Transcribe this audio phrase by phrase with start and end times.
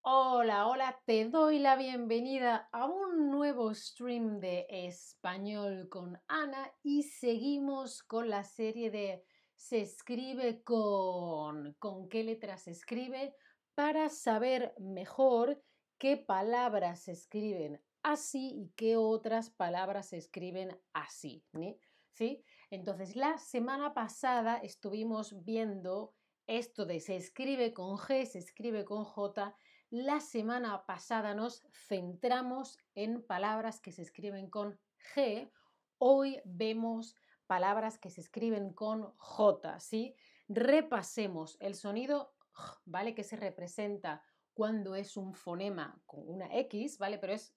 [0.00, 7.02] Hola, hola, te doy la bienvenida a un nuevo stream de español con Ana y
[7.02, 9.22] seguimos con la serie de
[9.54, 13.36] se escribe con, con qué letras se escribe
[13.74, 15.62] para saber mejor
[15.98, 21.44] qué palabras se escriben así y qué otras palabras se escriben así.
[22.12, 22.44] ¿Sí?
[22.70, 26.14] Entonces, la semana pasada estuvimos viendo
[26.46, 29.56] esto de se escribe con G, se escribe con J.
[29.90, 34.78] La semana pasada nos centramos en palabras que se escriben con
[35.14, 35.50] G.
[35.98, 37.16] Hoy vemos
[37.46, 40.14] palabras que se escriben con J, ¿sí?
[40.48, 42.34] Repasemos el sonido,
[42.84, 43.14] ¿vale?
[43.14, 47.18] Que se representa cuando es un fonema con una X, ¿vale?
[47.18, 47.54] Pero es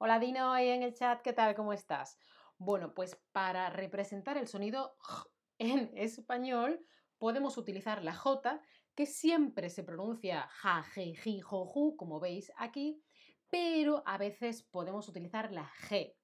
[0.00, 1.56] Hola Dino, ahí en el chat, ¿qué tal?
[1.56, 2.20] ¿Cómo estás?
[2.56, 4.96] Bueno, pues para representar el sonido
[5.58, 6.86] en español
[7.18, 8.62] podemos utilizar la J,
[8.94, 13.02] que siempre se pronuncia ja, je, ji, jo, ju, como veis aquí,
[13.50, 16.14] pero a veces podemos utilizar la G.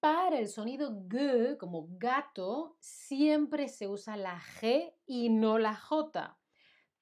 [0.00, 6.36] Para el sonido G, como gato, siempre se usa la G y no la J,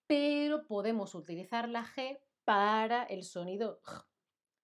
[0.07, 4.07] pero podemos utilizar la G para el sonido J.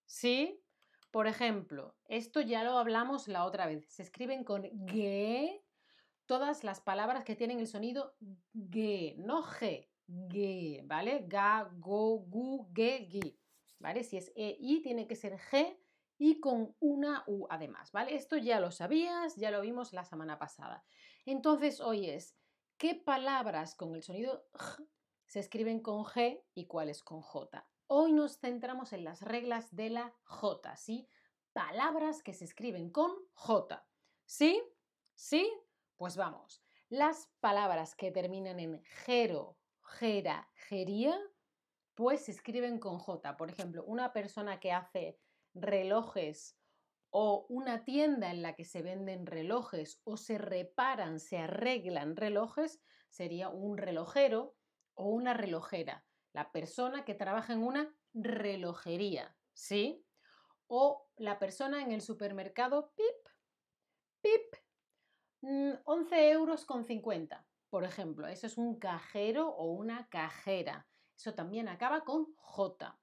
[0.04, 0.62] ¿Sí?
[1.10, 3.86] Por ejemplo, esto ya lo hablamos la otra vez.
[3.88, 5.62] Se escriben con g
[6.26, 8.14] todas las palabras que tienen el sonido
[8.54, 11.24] g, no g, g, ¿vale?
[11.26, 13.40] Ga, go, gu, ge, gi,
[13.78, 14.04] ¿vale?
[14.04, 15.80] Si es e, i, tiene que ser g
[16.18, 18.14] y con una u además, ¿vale?
[18.14, 20.84] Esto ya lo sabías, ya lo vimos la semana pasada.
[21.24, 22.36] Entonces, hoy es,
[22.76, 24.86] ¿qué palabras con el sonido g
[25.26, 27.66] se escriben con g y cuáles con j?
[27.90, 31.08] Hoy nos centramos en las reglas de la J, ¿sí?
[31.54, 33.82] Palabras que se escriben con J.
[34.26, 34.62] ¿Sí?
[35.14, 35.50] ¿Sí?
[35.96, 36.62] Pues vamos.
[36.90, 41.18] Las palabras que terminan en gero, gera, gería,
[41.94, 43.38] pues se escriben con J.
[43.38, 45.18] Por ejemplo, una persona que hace
[45.54, 46.58] relojes
[47.08, 52.82] o una tienda en la que se venden relojes o se reparan, se arreglan relojes,
[53.08, 54.58] sería un relojero
[54.92, 56.04] o una relojera
[56.38, 60.06] la persona que trabaja en una relojería, ¿sí?
[60.68, 63.28] O la persona en el supermercado, pip,
[64.20, 64.54] pip,
[65.42, 68.28] 11 mm, euros con 50, por ejemplo.
[68.28, 70.86] Eso es un cajero o una cajera.
[71.16, 72.96] Eso también acaba con J.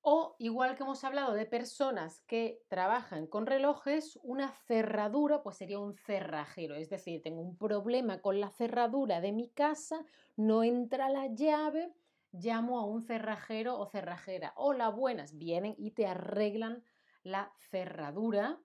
[0.00, 5.78] O igual que hemos hablado de personas que trabajan con relojes, una cerradura pues sería
[5.78, 6.74] un cerrajero.
[6.74, 10.06] Es decir, tengo un problema con la cerradura de mi casa,
[10.36, 11.92] no entra la llave,
[12.32, 14.52] llamo a un cerrajero o cerrajera.
[14.56, 16.84] Hola, buenas, vienen y te arreglan
[17.22, 18.60] la cerradura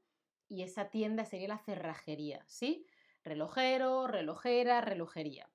[0.48, 2.86] y esa tienda sería la cerrajería, ¿sí?
[3.24, 5.50] Relojero, relojera, relojería.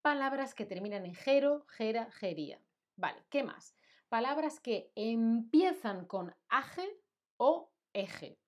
[0.00, 2.60] Palabras que terminan en gero, gera, gería.
[2.96, 3.76] Vale, ¿qué más?
[4.08, 7.00] Palabras que empiezan con aje
[7.36, 8.38] o eje.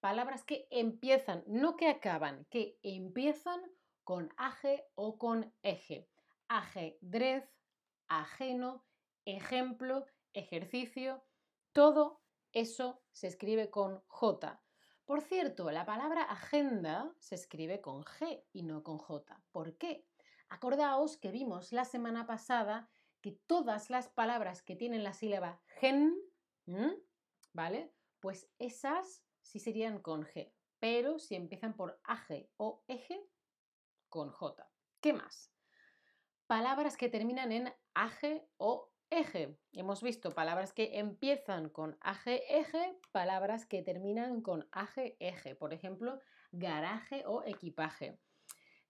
[0.00, 3.60] Palabras que empiezan, no que acaban, que empiezan
[4.04, 6.08] con aje o con eje.
[6.48, 7.44] Ajedrez,
[8.10, 8.84] ajeno,
[9.24, 10.04] ejemplo,
[10.34, 11.24] ejercicio,
[11.72, 12.20] todo
[12.52, 14.62] eso se escribe con J.
[15.04, 19.42] Por cierto, la palabra agenda se escribe con G y no con J.
[19.50, 20.06] ¿Por qué?
[20.48, 26.14] Acordaos que vimos la semana pasada que todas las palabras que tienen la sílaba gen,
[27.52, 27.94] ¿vale?
[28.18, 33.24] Pues esas sí serían con G, pero si empiezan por AG o eje,
[34.08, 34.68] con J.
[35.00, 35.52] ¿Qué más?
[36.50, 39.56] Palabras que terminan en aje o eje.
[39.72, 45.54] Hemos visto palabras que empiezan con aje, eje, palabras que terminan con aje, eje.
[45.54, 46.18] Por ejemplo,
[46.50, 48.18] garaje o equipaje.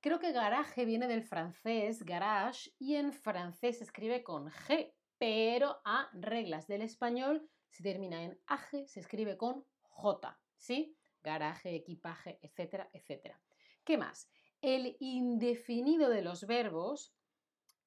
[0.01, 5.83] Creo que garaje viene del francés garage y en francés se escribe con G, pero
[5.85, 10.97] a reglas del español se termina en aje, se escribe con J, ¿sí?
[11.23, 13.39] Garaje, equipaje, etcétera, etcétera.
[13.85, 14.31] ¿Qué más?
[14.63, 17.15] El indefinido de los verbos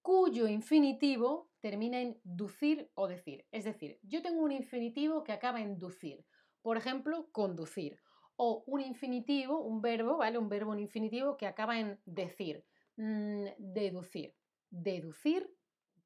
[0.03, 3.47] cuyo infinitivo termina en ducir o decir.
[3.51, 6.25] Es decir, yo tengo un infinitivo que acaba en ducir.
[6.61, 7.99] Por ejemplo, conducir.
[8.35, 10.37] O un infinitivo, un verbo, ¿vale?
[10.37, 12.65] Un verbo en infinitivo que acaba en decir.
[12.97, 14.35] Mm, deducir.
[14.69, 15.49] Deducir,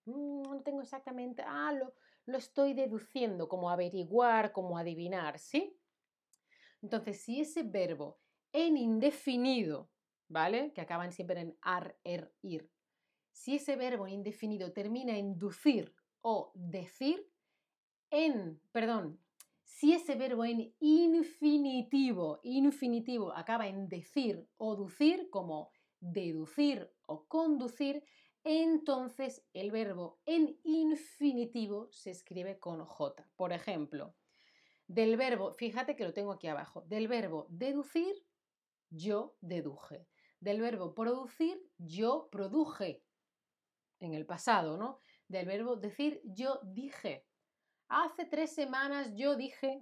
[0.06, 1.94] mm, no tengo exactamente, ah, lo,
[2.28, 5.76] lo estoy deduciendo, como averiguar, como adivinar, ¿sí?
[6.82, 8.20] Entonces, si ese verbo
[8.54, 9.90] en indefinido,
[10.28, 10.72] ¿vale?
[10.74, 12.70] Que acaban siempre en ar, er, ir,
[13.38, 17.18] si ese verbo indefinido termina en ducir o decir,
[18.10, 19.20] en, perdón,
[19.64, 25.70] Si ese verbo en infinitivo, infinitivo acaba en decir o ducir, como
[26.00, 28.04] deducir o conducir,
[28.44, 33.30] entonces el verbo en infinitivo se escribe con J.
[33.36, 34.16] Por ejemplo,
[34.88, 38.16] del verbo, fíjate que lo tengo aquí abajo, del verbo deducir,
[38.90, 40.08] yo deduje.
[40.40, 43.04] Del verbo producir, yo produje.
[44.00, 45.00] En el pasado, ¿no?
[45.28, 47.26] Del verbo decir, yo dije.
[47.88, 49.82] Hace tres semanas yo dije.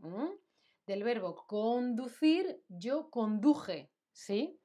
[0.86, 3.92] Del verbo conducir, yo conduje.
[4.12, 4.60] ¿Sí?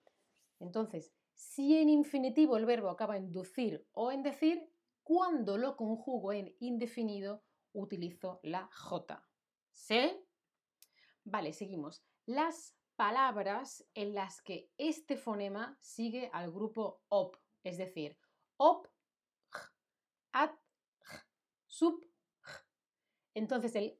[0.60, 4.70] Entonces, si en infinitivo el verbo acaba en ducir o en decir,
[5.02, 7.42] cuando lo conjugo en indefinido,
[7.72, 9.26] utilizo la J.
[9.72, 10.24] ¿Sí?
[11.24, 12.04] Vale, seguimos.
[12.26, 18.18] Las palabras en las que este fonema sigue al grupo op, es decir,
[18.58, 18.86] op,
[20.32, 20.52] at,
[21.66, 22.06] sub.
[23.34, 23.96] Entonces el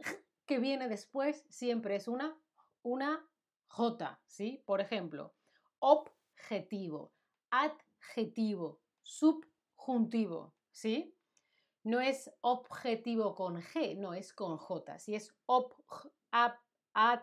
[0.46, 2.36] que viene después siempre es una,
[2.82, 3.28] una
[3.68, 4.62] J, ¿sí?
[4.66, 5.34] Por ejemplo,
[5.78, 7.12] objetivo,
[7.50, 11.16] adjetivo, subjuntivo, ¿sí?
[11.84, 14.98] No es objetivo con G, no es con J.
[14.98, 15.74] Si es ob,
[16.30, 16.56] ab,
[16.92, 17.22] ad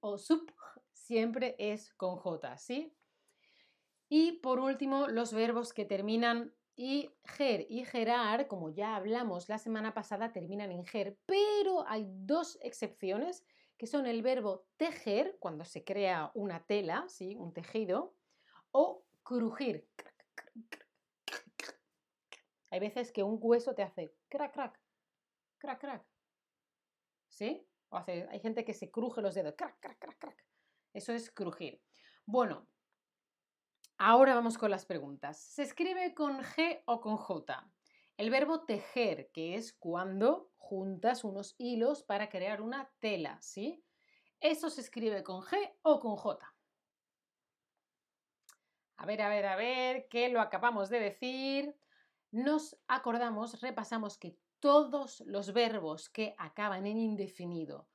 [0.00, 0.52] o sub,
[0.92, 2.96] siempre es con J, ¿sí?
[4.08, 9.58] Y por último, los verbos que terminan y ger y gerar, como ya hablamos la
[9.58, 13.44] semana pasada, terminan en ger, pero hay dos excepciones,
[13.76, 17.36] que son el verbo tejer, cuando se crea una tela, ¿sí?
[17.36, 18.14] un tejido,
[18.70, 19.88] o crujir.
[22.70, 24.80] Hay veces que un hueso te hace crack, crack,
[25.58, 26.06] crack, crack.
[27.28, 27.66] ¿Sí?
[27.90, 30.46] O hace, hay gente que se cruje los dedos, crack, crack, crack, crack.
[30.94, 31.82] Eso es crujir.
[32.24, 32.66] Bueno,
[34.04, 35.38] ahora vamos con las preguntas.
[35.38, 37.70] ¿Se escribe con G o con J?
[38.16, 43.84] El verbo tejer, que es cuando juntas unos hilos para crear una tela, ¿sí?
[44.40, 46.52] ¿Eso se escribe con G o con J?
[48.96, 51.76] A ver, a ver, a ver, ¿qué lo acabamos de decir?
[52.32, 57.88] Nos acordamos, repasamos que todos los verbos que acaban en indefinido,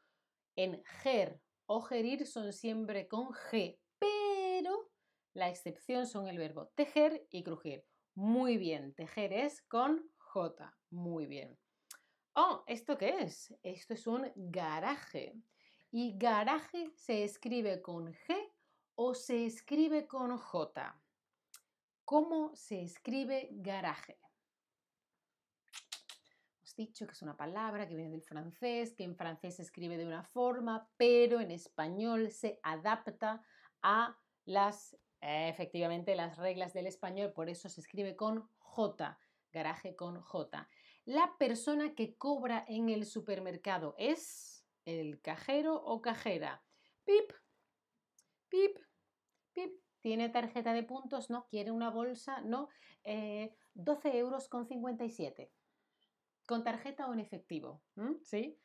[0.55, 3.77] en ger o gerir, son siempre con G,
[5.37, 7.85] la excepción son el verbo tejer y crujir.
[8.15, 10.75] Muy bien, tejer es con J.
[10.89, 11.57] Muy bien.
[12.33, 13.55] Oh, ¿esto qué es?
[13.61, 15.35] Esto es un garaje.
[15.91, 18.51] Y garaje se escribe con G
[18.95, 20.99] o se escribe con J.
[22.03, 24.19] ¿Cómo se escribe garaje?
[26.77, 30.05] dicho que es una palabra que viene del francés, que en francés se escribe de
[30.05, 33.43] una forma, pero en español se adapta
[33.81, 39.19] a las, efectivamente, las reglas del español, por eso se escribe con J,
[39.51, 40.67] garaje con J.
[41.05, 46.63] La persona que cobra en el supermercado es el cajero o cajera.
[47.05, 47.31] Pip,
[48.49, 48.77] pip,
[49.53, 49.81] pip.
[50.01, 51.29] ¿Tiene tarjeta de puntos?
[51.29, 51.47] No.
[51.49, 52.41] ¿Quiere una bolsa?
[52.41, 52.69] No.
[53.03, 55.51] 12 eh, euros con 57
[56.47, 57.83] con tarjeta o en efectivo,
[58.23, 58.57] ¿sí?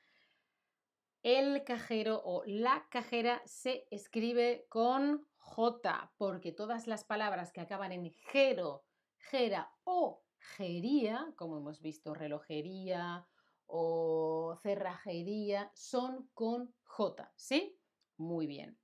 [1.23, 7.93] El cajero o la cajera se escribe con J, porque todas las palabras que acaban
[7.93, 8.85] en gero,
[9.19, 10.25] gera o
[10.57, 13.25] gería, como hemos visto, relojería
[13.67, 17.79] o cerrajería, son con J, ¿sí?
[18.17, 18.77] Muy bien.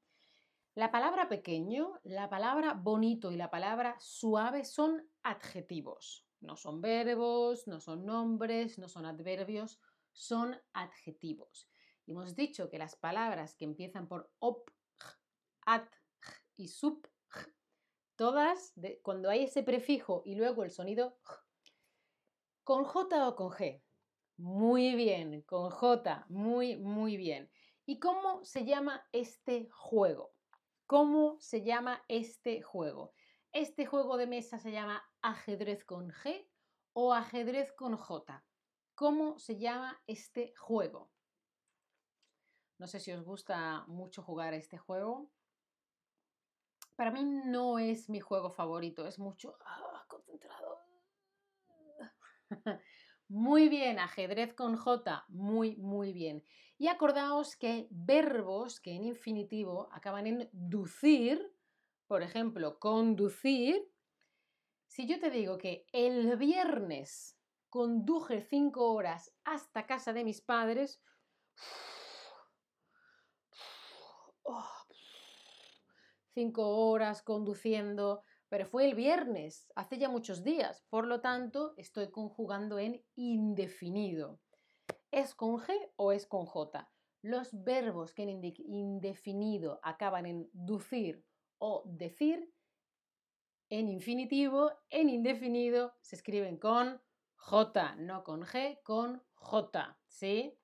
[0.76, 6.24] La palabra pequeño, la palabra bonito y la palabra suave son adjetivos.
[6.38, 9.80] No son verbos, no son nombres, no son adverbios,
[10.12, 11.68] son adjetivos.
[12.08, 14.70] Hemos dicho que las palabras que empiezan por op,
[15.66, 15.86] at
[16.56, 17.06] y sub,
[18.16, 18.72] todas,
[19.02, 21.18] cuando hay ese prefijo y luego el sonido
[22.64, 23.82] con J o con G.
[24.38, 27.50] Muy bien, con J, muy, muy bien.
[27.84, 30.32] ¿Y cómo se llama este juego?
[30.86, 33.12] ¿Cómo se llama este juego?
[33.52, 36.48] Este juego de mesa se llama ajedrez con G
[36.94, 38.46] o ajedrez con J.
[38.94, 41.10] ¿Cómo se llama este juego?
[42.78, 45.30] No sé si os gusta mucho jugar este juego.
[46.96, 50.78] Para mí no es mi juego favorito, es mucho ah, concentrado.
[53.28, 56.42] Muy bien, ajedrez con J, muy, muy bien.
[56.78, 61.54] Y acordaos que verbos que en infinitivo acaban en ducir
[62.08, 63.86] por ejemplo, conducir,
[64.86, 71.02] si yo te digo que el viernes conduje cinco horas hasta casa de mis padres,
[76.32, 82.10] cinco horas conduciendo, pero fue el viernes, hace ya muchos días, por lo tanto estoy
[82.10, 84.40] conjugando en indefinido.
[85.10, 86.90] ¿Es con G o es con J?
[87.22, 91.24] Los verbos que en indefinido acaban en ducir
[91.58, 92.52] o decir,
[93.70, 97.02] en infinitivo, en indefinido, se escriben con
[97.36, 100.58] J, no con G, con J, ¿sí?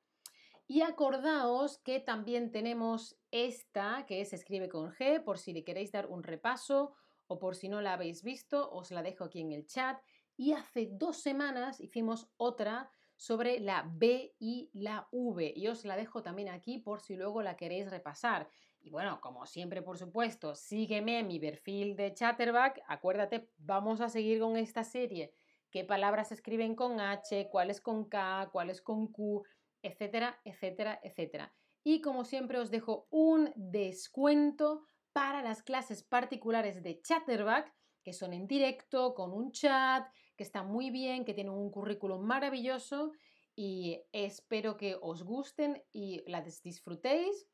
[0.66, 5.92] Y acordaos que también tenemos esta, que se escribe con G, por si le queréis
[5.92, 6.94] dar un repaso
[7.26, 10.00] o por si no la habéis visto, os la dejo aquí en el chat.
[10.36, 15.52] Y hace dos semanas hicimos otra sobre la B y la V.
[15.54, 18.48] Y os la dejo también aquí por si luego la queréis repasar.
[18.80, 22.82] Y bueno, como siempre, por supuesto, sígueme en mi perfil de Chatterback.
[22.86, 25.32] Acuérdate, vamos a seguir con esta serie.
[25.70, 27.48] ¿Qué palabras se escriben con H?
[27.50, 28.50] ¿Cuáles con K?
[28.52, 29.44] ¿Cuáles con Q?
[29.84, 31.54] Etcétera, etcétera, etcétera.
[31.84, 37.72] Y como siempre os dejo un descuento para las clases particulares de Chatterback,
[38.02, 42.22] que son en directo, con un chat, que están muy bien, que tienen un currículum
[42.22, 43.12] maravilloso
[43.54, 47.46] y espero que os gusten y las disfrutéis.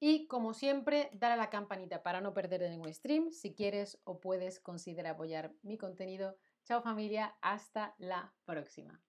[0.00, 3.30] Y como siempre, dar a la campanita para no perder ningún stream.
[3.30, 6.36] Si quieres o puedes, considera apoyar mi contenido.
[6.64, 9.02] Chao familia, hasta la próxima.